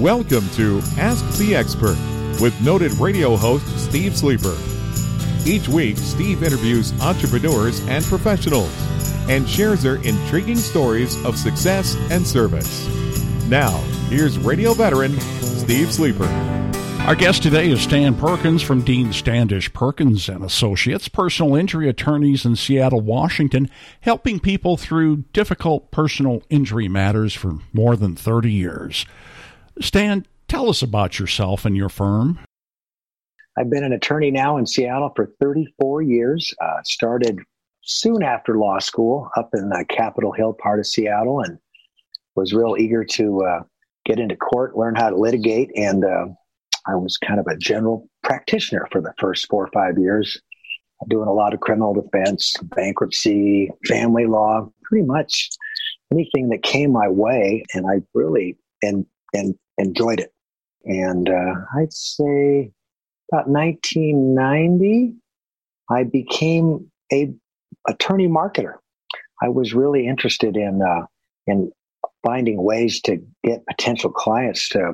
[0.00, 1.98] Welcome to Ask the Expert
[2.40, 4.56] with noted radio host Steve Sleeper.
[5.44, 8.74] Each week, Steve interviews entrepreneurs and professionals
[9.28, 12.88] and shares their intriguing stories of success and service.
[13.48, 13.76] Now,
[14.08, 16.24] here's radio veteran Steve Sleeper.
[17.00, 22.46] Our guest today is Stan Perkins from Dean Standish Perkins and Associates, personal injury attorneys
[22.46, 23.68] in Seattle, Washington,
[24.00, 29.04] helping people through difficult personal injury matters for more than 30 years.
[29.80, 32.38] Stan, tell us about yourself and your firm.
[33.58, 36.52] I've been an attorney now in Seattle for 34 years.
[36.62, 37.38] Uh, started
[37.82, 41.58] soon after law school up in the Capitol Hill part of Seattle and
[42.36, 43.62] was real eager to uh,
[44.04, 46.26] get into court, learn how to litigate, and uh,
[46.86, 50.40] I was kind of a general practitioner for the first four or five years,
[51.08, 55.50] doing a lot of criminal defense, bankruptcy, family law, pretty much
[56.12, 57.64] anything that came my way.
[57.74, 60.32] And I really and, and enjoyed it.
[60.84, 62.72] And uh, I'd say
[63.32, 65.14] about 1990,
[65.90, 67.32] I became a
[67.88, 68.74] attorney marketer.
[69.42, 71.06] I was really interested in uh,
[71.46, 71.72] in
[72.24, 74.92] finding ways to get potential clients to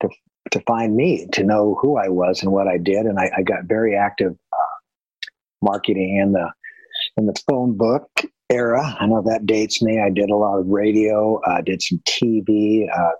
[0.00, 0.08] to
[0.52, 3.42] to find me, to know who I was and what I did, and I, I
[3.42, 4.76] got very active uh,
[5.62, 6.52] marketing in the
[7.16, 8.08] in the phone book
[8.50, 8.96] era.
[9.00, 10.00] I know that dates me.
[10.00, 13.12] I did a lot of radio, uh, did some TV, uh,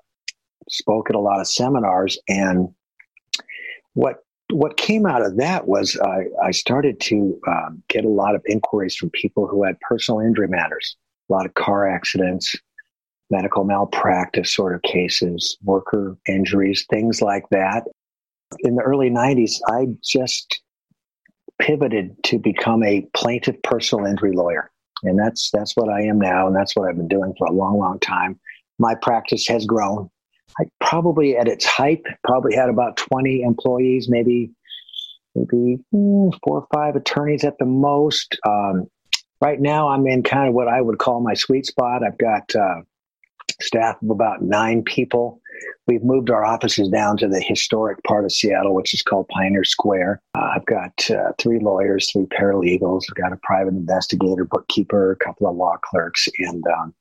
[0.68, 2.68] spoke at a lot of seminars, and
[3.94, 8.34] what what came out of that was I, I started to um, get a lot
[8.34, 10.96] of inquiries from people who had personal injury matters,
[11.28, 12.54] a lot of car accidents,
[13.30, 17.84] medical malpractice sort of cases, worker injuries, things like that.
[18.60, 20.62] In the early 90s, I just
[21.58, 24.70] pivoted to become a plaintiff personal injury lawyer.
[25.02, 27.52] And that's that's what I am now, and that's what I've been doing for a
[27.52, 28.38] long, long time.
[28.78, 30.08] My practice has grown.
[30.58, 34.50] I probably at its height probably had about 20 employees, maybe
[35.34, 38.38] maybe hmm, four or five attorneys at the most.
[38.46, 38.86] Um,
[39.40, 42.02] right now, I'm in kind of what I would call my sweet spot.
[42.02, 42.80] I've got uh,
[43.60, 45.40] staff of about nine people.
[45.86, 49.64] We've moved our offices down to the historic part of Seattle, which is called Pioneer
[49.64, 50.20] Square.
[50.34, 53.02] Uh, I've got uh, three lawyers, three paralegals.
[53.08, 56.94] I've got a private investigator, bookkeeper, a couple of law clerks, and um,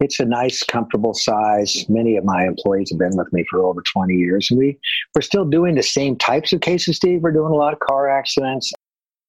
[0.00, 1.84] it's a nice, comfortable size.
[1.88, 4.50] Many of my employees have been with me for over 20 years.
[4.50, 4.78] And we,
[5.14, 7.20] we're still doing the same types of cases, Steve.
[7.20, 8.72] We're doing a lot of car accidents,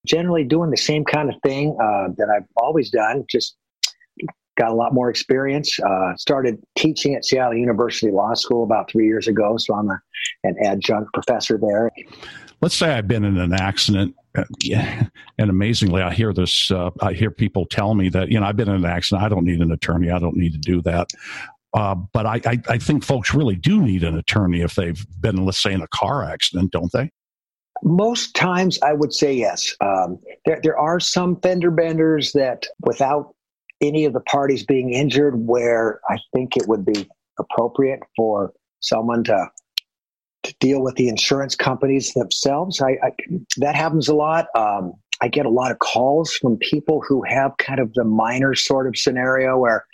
[0.05, 3.55] generally doing the same kind of thing uh, that I've always done, just
[4.59, 5.79] got a lot more experience.
[5.79, 9.99] Uh, started teaching at Seattle University Law School about three years ago, so I'm a,
[10.43, 11.89] an adjunct professor there.
[12.61, 16.71] Let's say I've been in an accident, and amazingly, I hear this.
[16.71, 19.23] Uh, I hear people tell me that you know I've been in an accident.
[19.23, 20.11] I don't need an attorney.
[20.11, 21.09] I don't need to do that.
[21.73, 25.45] Uh, but I, I, I think folks really do need an attorney if they've been,
[25.45, 27.11] let's say, in a car accident, don't they?
[27.83, 29.75] Most times, I would say yes.
[29.79, 33.35] Um, there, there are some fender benders that, without
[33.81, 37.07] any of the parties being injured where I think it would be
[37.39, 38.51] appropriate for
[38.81, 39.47] someone to
[40.43, 42.81] to deal with the insurance companies themselves.
[42.81, 43.11] I, I
[43.57, 44.47] that happens a lot.
[44.55, 48.55] Um, I get a lot of calls from people who have kind of the minor
[48.55, 49.85] sort of scenario where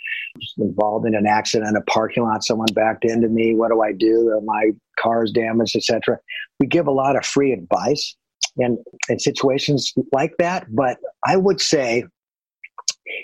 [0.58, 3.54] involved in an accident a parking lot, someone backed into me.
[3.54, 4.40] What do I do?
[4.44, 6.18] My car's damaged, etc.
[6.60, 8.14] We give a lot of free advice
[8.56, 10.66] in, in situations like that.
[10.74, 12.04] But I would say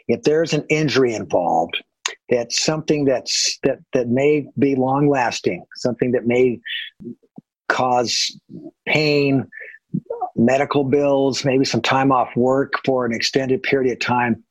[0.09, 1.83] if there's an injury involved,
[2.29, 6.61] that's something that's that that may be long lasting, something that may
[7.69, 8.39] cause
[8.87, 9.47] pain,
[10.37, 14.43] medical bills, maybe some time off work for an extended period of time.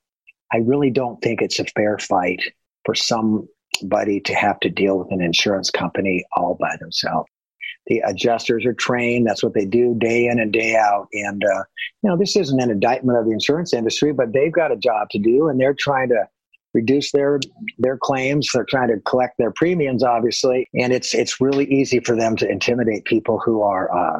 [0.54, 2.42] I really don't think it's a fair fight
[2.86, 7.30] for somebody to have to deal with an insurance company all by themselves
[7.88, 9.28] the adjusters are trained.
[9.28, 11.08] That's what they do day in and day out.
[11.14, 11.64] And, uh,
[12.02, 15.10] you know, this isn't an indictment of the insurance industry, but they've got a job
[15.12, 16.28] to do and they're trying to
[16.74, 17.40] reduce their
[17.80, 22.16] their claims they're trying to collect their premiums obviously and it's it's really easy for
[22.16, 24.20] them to intimidate people who are uh,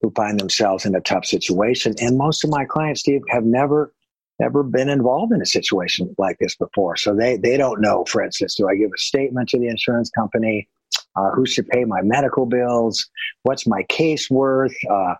[0.00, 3.92] who find themselves in a tough situation and most of my clients steve have never
[4.38, 8.22] never been involved in a situation like this before so they they don't know for
[8.22, 10.68] instance do i give a statement to the insurance company
[11.16, 13.08] uh, who should pay my medical bills?
[13.42, 14.74] What's my case worth?
[14.88, 15.14] Uh,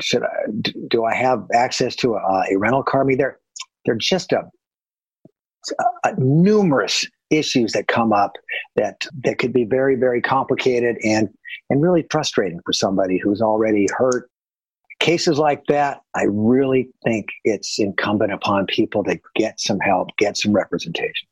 [0.00, 0.28] should I,
[0.88, 3.02] do I have access to a, a rental car?
[3.02, 3.38] I mean, they're,
[3.84, 4.42] they're just a,
[6.04, 8.32] a, numerous issues that come up
[8.76, 11.28] that that could be very very complicated and
[11.70, 14.30] and really frustrating for somebody who's already hurt
[15.00, 20.36] cases like that i really think it's incumbent upon people to get some help get
[20.36, 21.26] some representation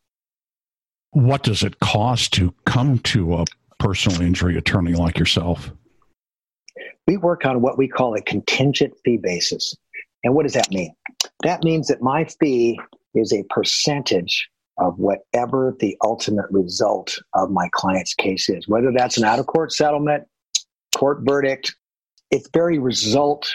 [1.14, 3.44] what does it cost to come to a
[3.78, 5.70] personal injury attorney like yourself?
[7.06, 9.76] We work on what we call a contingent fee basis.
[10.24, 10.92] And what does that mean?
[11.44, 12.80] That means that my fee
[13.14, 19.16] is a percentage of whatever the ultimate result of my client's case is, whether that's
[19.16, 20.24] an out of court settlement,
[20.96, 21.74] court verdict.
[22.30, 23.54] It's very result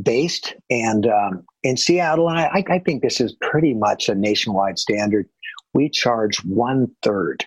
[0.00, 0.54] based.
[0.70, 5.28] And um, in Seattle, and I, I think this is pretty much a nationwide standard,
[5.74, 7.44] we charge one third.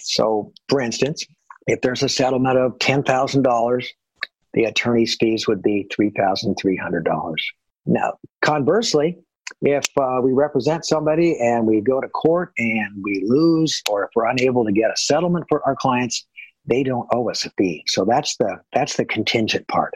[0.00, 1.26] So, for instance,
[1.66, 3.86] if there's a settlement of $10,000,
[4.54, 7.34] the attorney's fees would be $3,300.
[7.86, 9.18] Now, conversely,
[9.62, 14.10] if uh, we represent somebody and we go to court and we lose, or if
[14.14, 16.26] we're unable to get a settlement for our clients,
[16.66, 17.84] they don't owe us a fee.
[17.86, 19.94] So that's the that's the contingent part.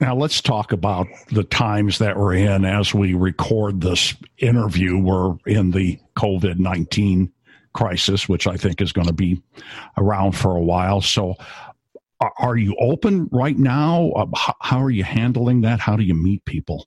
[0.00, 4.98] Now let's talk about the times that we're in as we record this interview.
[4.98, 7.32] We're in the COVID nineteen
[7.72, 9.42] crisis, which I think is going to be
[9.96, 11.00] around for a while.
[11.00, 11.34] So,
[12.38, 14.10] are you open right now?
[14.10, 14.26] Uh,
[14.60, 15.80] how are you handling that?
[15.80, 16.86] How do you meet people?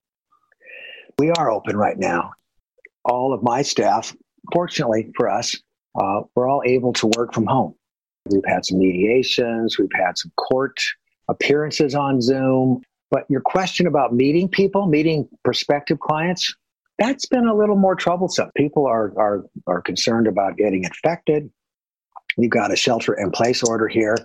[1.18, 2.32] We are open right now.
[3.06, 4.16] All of my staff,
[4.52, 5.56] fortunately for us,
[6.00, 7.76] uh, we're all able to work from home.
[8.26, 10.78] We've had some mediations, we've had some court
[11.28, 12.82] appearances on Zoom.
[13.12, 16.56] But your question about meeting people, meeting prospective clients,
[16.98, 18.50] that's been a little more troublesome.
[18.56, 21.52] People are are are concerned about getting infected.
[22.38, 24.16] You've got a shelter in place order here.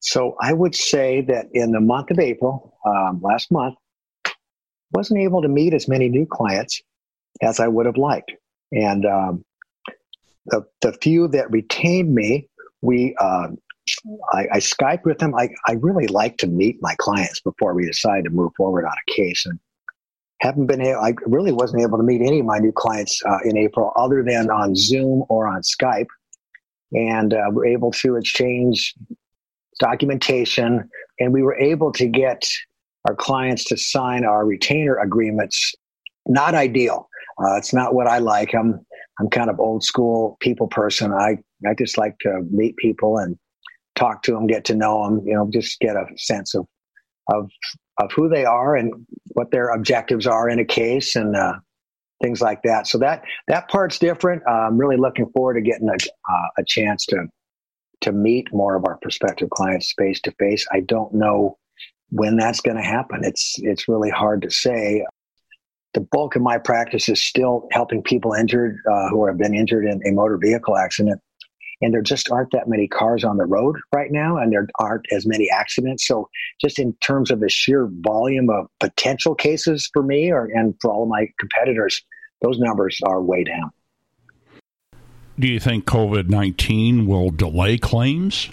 [0.00, 3.74] So I would say that in the month of April, um, last month,
[4.92, 6.80] wasn't able to meet as many new clients
[7.42, 8.32] as I would have liked.
[8.72, 9.44] And um,
[10.46, 12.48] the, the few that retained me,
[12.80, 13.48] we uh,
[14.32, 15.34] I, I Skyped with them.
[15.34, 18.92] I, I really like to meet my clients before we decide to move forward on
[18.92, 19.46] a case.
[19.46, 19.58] And
[20.40, 23.38] haven't been able, I really wasn't able to meet any of my new clients uh,
[23.44, 26.06] in April other than on Zoom or on Skype.
[26.92, 28.94] And uh, we're able to exchange
[29.78, 30.88] documentation
[31.20, 32.46] and we were able to get
[33.08, 35.74] our clients to sign our retainer agreements.
[36.26, 37.08] Not ideal.
[37.42, 38.54] Uh, it's not what I like.
[38.54, 38.84] I'm
[39.18, 41.12] I'm kind of old school people person.
[41.12, 43.36] I I just like to meet people and
[43.96, 45.26] talk to them, get to know them.
[45.26, 46.66] You know, just get a sense of
[47.32, 47.50] of
[47.98, 48.92] of who they are and
[49.28, 51.54] what their objectives are in a case and uh,
[52.22, 52.86] things like that.
[52.86, 54.42] So that that part's different.
[54.46, 57.24] Uh, I'm really looking forward to getting a uh, a chance to
[58.02, 60.66] to meet more of our prospective clients face to face.
[60.70, 61.56] I don't know
[62.10, 63.20] when that's going to happen.
[63.24, 65.04] It's it's really hard to say.
[65.94, 69.86] The bulk of my practice is still helping people injured uh, who have been injured
[69.86, 71.20] in a motor vehicle accident,
[71.80, 75.06] and there just aren't that many cars on the road right now, and there aren't
[75.10, 76.06] as many accidents.
[76.06, 76.28] So,
[76.60, 80.92] just in terms of the sheer volume of potential cases for me or and for
[80.92, 82.02] all of my competitors,
[82.42, 83.70] those numbers are way down.
[85.38, 88.50] Do you think COVID nineteen will delay claims?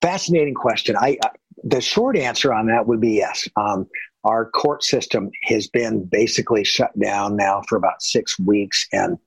[0.00, 0.96] Fascinating question.
[0.96, 1.30] I uh,
[1.64, 3.48] the short answer on that would be yes.
[3.56, 3.88] Um,
[4.22, 8.86] our court system has been basically shut down now for about six weeks.
[8.92, 9.18] And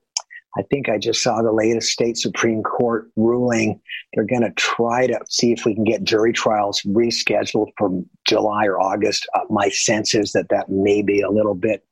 [0.57, 3.79] I think I just saw the latest state Supreme Court ruling.
[4.13, 8.65] They're going to try to see if we can get jury trials rescheduled from July
[8.65, 9.27] or August.
[9.33, 11.83] Uh, my sense is that that may be a little bit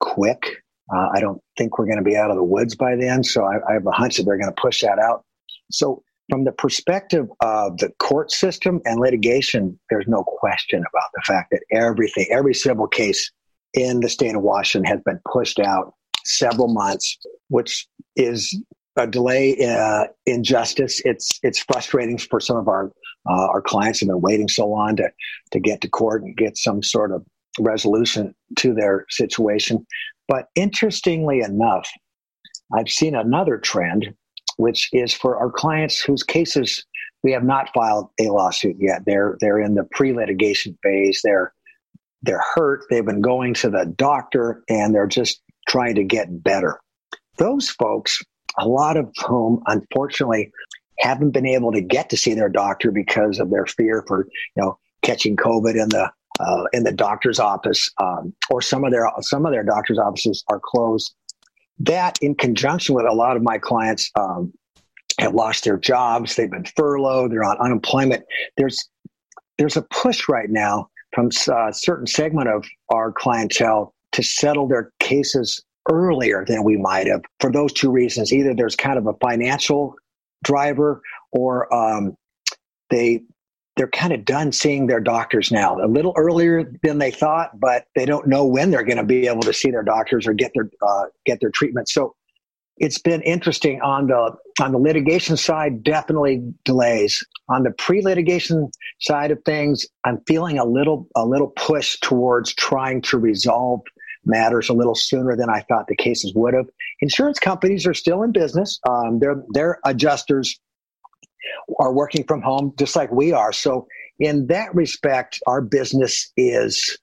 [0.00, 0.62] quick.
[0.94, 3.24] Uh, I don't think we're going to be out of the woods by then.
[3.24, 5.24] So I, I have a hunch that they're going to push that out.
[5.70, 11.22] So from the perspective of the court system and litigation, there's no question about the
[11.26, 13.30] fact that everything, every civil case
[13.74, 18.58] in the state of Washington has been pushed out several months, which is
[18.96, 21.00] a delay uh, in justice.
[21.04, 22.90] It's it's frustrating for some of our
[23.28, 25.10] uh, our clients have been waiting so long to
[25.52, 27.24] to get to court and get some sort of
[27.58, 29.86] resolution to their situation.
[30.28, 31.90] But interestingly enough,
[32.72, 34.14] I've seen another trend
[34.56, 36.84] which is for our clients whose cases
[37.22, 39.02] we have not filed a lawsuit yet.
[39.06, 41.20] They're they're in the pre-litigation phase.
[41.24, 41.52] They're
[42.22, 42.84] they're hurt.
[42.90, 46.80] They've been going to the doctor and they're just trying to get better.
[47.38, 48.20] Those folks,
[48.58, 50.52] a lot of whom unfortunately
[50.98, 54.62] haven't been able to get to see their doctor because of their fear for you
[54.62, 59.08] know catching COVID in the uh, in the doctor's office, um, or some of their
[59.20, 61.14] some of their doctor's offices are closed
[61.80, 64.52] that in conjunction with a lot of my clients um,
[65.18, 66.36] have lost their jobs.
[66.36, 67.32] They've been furloughed.
[67.32, 68.24] They're on unemployment.
[68.56, 68.88] There's
[69.58, 74.66] there's a push right now from a uh, certain segment of our clientele to settle
[74.66, 78.32] their cases earlier than we might have for those two reasons.
[78.32, 79.94] Either there's kind of a financial
[80.42, 82.16] driver or um,
[82.90, 83.22] they
[83.76, 85.76] they're kind of done seeing their doctors now.
[85.78, 89.26] A little earlier than they thought but they don't know when they're going to be
[89.26, 91.88] able to see their doctors or get their uh, get their treatment.
[91.88, 92.14] So
[92.78, 97.24] it's been interesting on the on the litigation side definitely delays.
[97.48, 103.02] On the pre-litigation side of things i'm feeling a little a little push towards trying
[103.02, 103.80] to resolve
[104.24, 106.66] matters a little sooner than i thought the cases would have.
[107.00, 108.80] Insurance companies are still in business.
[108.88, 110.58] Um, their their adjusters
[111.78, 113.86] are working from home just like we are so
[114.18, 116.98] in that respect our business is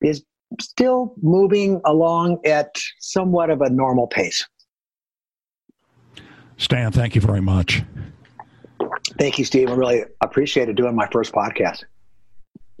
[0.00, 0.24] is
[0.60, 4.46] still moving along at somewhat of a normal pace
[6.60, 7.82] Stan, thank you very much.
[9.18, 9.70] Thank you, Steve.
[9.70, 11.84] I really appreciated doing my first podcast.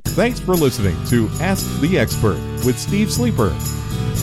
[0.04, 3.56] Thanks for listening to Ask the Expert with Steve Sleeper.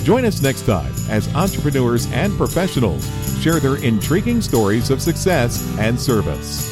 [0.04, 3.04] Join us next time as entrepreneurs and professionals
[3.42, 6.72] share their intriguing stories of success and service.